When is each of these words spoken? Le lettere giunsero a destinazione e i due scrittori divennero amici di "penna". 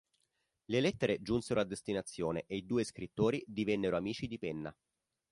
Le 0.65 0.79
lettere 0.79 1.21
giunsero 1.21 1.59
a 1.59 1.63
destinazione 1.63 2.45
e 2.47 2.55
i 2.55 2.65
due 2.65 2.83
scrittori 2.83 3.43
divennero 3.45 3.95
amici 3.97 4.25
di 4.25 4.39
"penna". 4.39 4.75